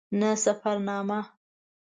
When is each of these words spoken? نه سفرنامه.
نه 0.19 0.29
سفرنامه. 0.43 1.19